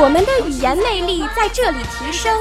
[0.00, 2.38] 我们的语言魅力在这里提升，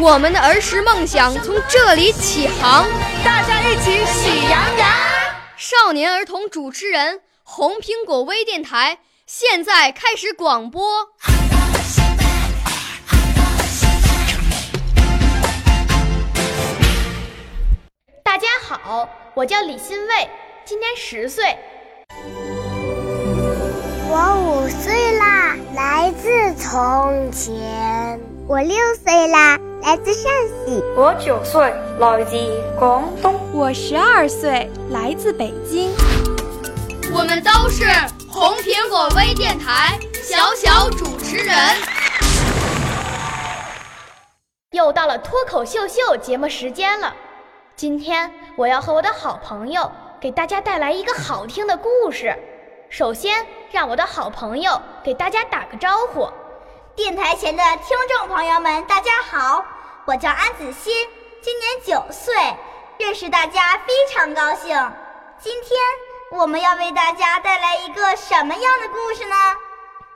[0.00, 2.86] 我们的儿时梦想从这里起航。
[3.24, 4.88] 大家一起喜羊羊。
[5.56, 8.98] 少年儿童主持人，红苹果微电台。
[9.26, 10.82] 现在开始广播。
[18.22, 20.28] 大家好，我叫李欣慰，
[20.64, 21.56] 今年十岁。
[24.14, 25.11] 我五岁
[26.14, 28.20] 自从前。
[28.46, 30.30] 我六岁啦，来自陕
[30.66, 30.82] 西。
[30.96, 32.36] 我九岁，来自
[32.78, 33.38] 广东。
[33.52, 35.90] 我十二岁，来自北京。
[37.14, 37.84] 我们都是。
[38.30, 41.54] 红苹果微电台小小主持人，
[44.70, 47.14] 又到了脱口秀秀节目时间了。
[47.76, 52.34] 今天我要和我的好朋友给大家带来一个好听的故事。
[52.92, 56.30] 首先，让我的好朋友给大家打个招呼。
[56.94, 59.64] 电台前的听众朋友们，大家好，
[60.04, 60.92] 我叫安子欣，
[61.40, 62.34] 今年九岁，
[62.98, 64.76] 认识大家非常高兴。
[65.38, 65.80] 今天。
[66.32, 69.36] 我们要为大家带来一个什么样的故事呢？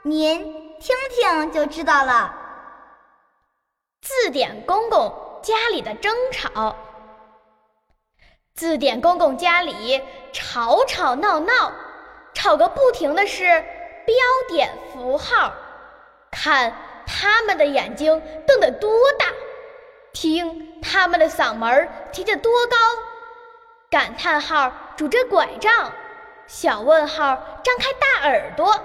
[0.01, 0.43] 您
[0.79, 2.33] 听听就知道了。
[4.01, 6.75] 字典公公家里的争吵。
[8.55, 10.01] 字典公公家里
[10.33, 11.71] 吵吵闹闹，
[12.37, 13.43] 吵个不停的是
[14.05, 14.15] 标
[14.47, 15.51] 点符号。
[16.29, 16.71] 看
[17.07, 19.25] 他们的眼睛瞪得多大，
[20.13, 22.77] 听他们的嗓门提得多高。
[23.89, 25.91] 感叹号拄着拐杖。
[26.45, 28.79] 小问号张开大耳朵，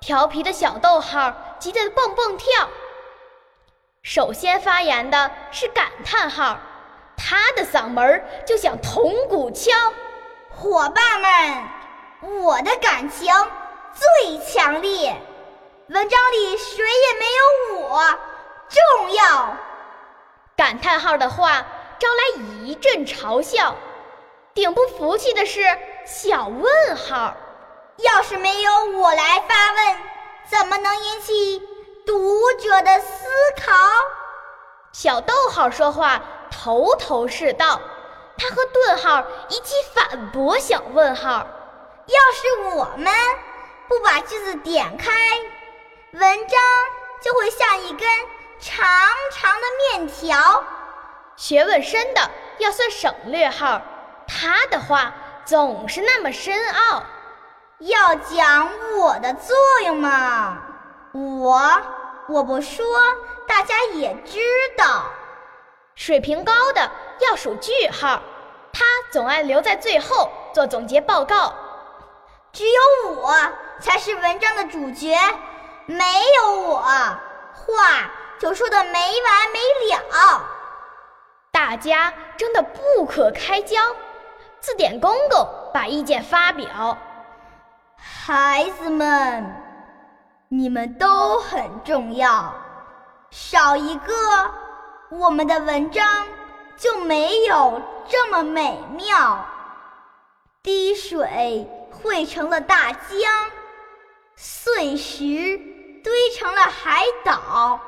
[0.00, 2.68] 调皮的小逗号急得蹦蹦跳。
[4.02, 6.58] 首先发言的是感叹号，
[7.18, 9.70] 他的嗓门就像铜鼓敲。
[10.50, 11.64] 伙伴们，
[12.20, 13.32] 我的感情
[13.94, 15.16] 最强烈，
[15.88, 17.26] 文章里谁也没
[17.78, 18.18] 有我
[18.68, 19.56] 重要。
[20.56, 21.64] 感叹号的话
[21.98, 23.74] 招来一阵嘲笑。
[24.54, 25.60] 顶不服气的是。
[26.10, 27.34] 小问号，
[27.98, 29.98] 要是没有我来发问，
[30.50, 31.62] 怎么能引起
[32.06, 33.74] 读者的思考？
[34.90, 37.78] 小逗号说话头头是道，
[38.38, 41.46] 他和顿号一起反驳小问号。
[42.08, 43.12] 要是我们
[43.86, 45.12] 不把句子点开，
[46.12, 46.60] 文章
[47.22, 48.08] 就会像一根
[48.58, 48.86] 长
[49.32, 50.64] 长的面条。
[51.36, 53.80] 学问深的要算省略号，
[54.26, 55.14] 他的话。
[55.44, 57.02] 总是那么深奥，
[57.78, 58.68] 要讲
[58.98, 60.58] 我的作用嘛，
[61.14, 61.82] 我
[62.28, 62.84] 我不说，
[63.46, 64.40] 大家也知
[64.76, 65.04] 道。
[65.94, 68.20] 水平高的要数句号，
[68.74, 71.54] 他总爱留在最后做总结报告。
[72.58, 73.32] 只有我
[73.78, 75.16] 才是文章的主角，
[75.86, 76.04] 没
[76.40, 78.10] 有我，话
[78.40, 79.60] 就说的没完没
[80.10, 80.42] 了，
[81.52, 83.80] 大家争得不可开交。
[84.58, 86.98] 字典公公把意见发表
[88.26, 89.54] ：“孩子们，
[90.48, 92.52] 你们都很重要，
[93.30, 94.12] 少一个，
[95.10, 96.26] 我们的文章
[96.76, 99.46] 就没有这么美妙。
[100.60, 103.50] 滴水汇成了大江，
[104.36, 105.24] 碎石
[106.04, 107.80] 堆成了海岛。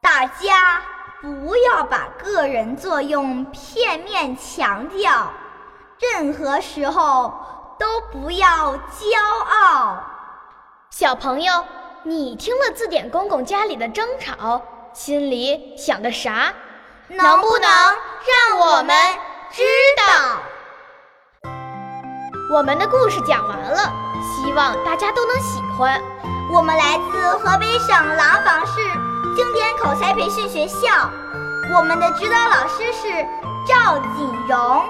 [0.00, 0.82] 大家
[1.20, 5.32] 不要把个人作用片面强调。”
[6.00, 7.34] 任何时候
[7.76, 8.46] 都不要
[8.76, 9.18] 骄
[9.50, 9.98] 傲，
[10.90, 11.64] 小朋友，
[12.04, 14.62] 你听了字典公公家里的争吵，
[14.92, 16.54] 心里想的啥？
[17.08, 18.96] 能不能让我们
[19.50, 19.64] 知
[19.96, 20.40] 道？
[22.50, 23.76] 我们的故事讲完了，
[24.22, 26.00] 希望大家都能喜欢。
[26.50, 28.80] 我们来自河北省廊坊市
[29.36, 31.10] 经典口才培训学校，
[31.76, 33.06] 我们的指导老师是
[33.66, 34.82] 赵锦荣。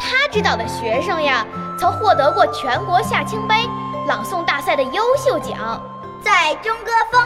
[0.00, 1.46] 他指导的学生呀，
[1.78, 3.54] 曾获得过全国夏青杯
[4.08, 5.80] 朗诵大赛的优秀奖，
[6.20, 7.22] 在中歌风、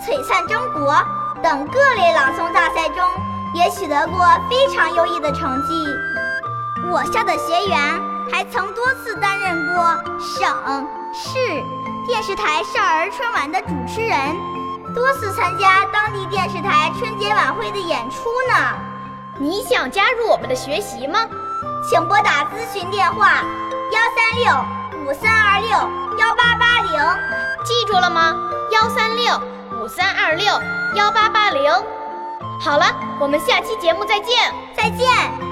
[0.00, 0.96] 璀璨中国
[1.42, 3.04] 等各类朗诵大赛中，
[3.54, 5.86] 也取得过非常优异的成绩。
[6.90, 7.78] 我校的学员
[8.30, 9.82] 还曾多次担任过
[10.18, 11.38] 省市
[12.06, 14.18] 电视台少儿春晚的主持人，
[14.94, 18.76] 多次参加当地电视台春节晚会的演出呢。
[19.38, 21.18] 你想加入我们的学习吗？
[21.88, 23.42] 请拨打咨询电话：
[23.90, 25.70] 幺三六五三二六
[26.18, 26.92] 幺八八零。
[27.64, 28.34] 记住了吗？
[28.70, 29.40] 幺三六
[29.80, 30.46] 五三二六
[30.94, 31.72] 幺八八零。
[32.60, 32.86] 好了，
[33.20, 35.51] 我们下期节目再见，再见。